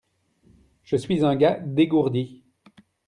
Je 0.81 0.95
suis 0.97 1.23
un 1.23 1.35
gars 1.35 1.59
dégourdi. 1.59 2.43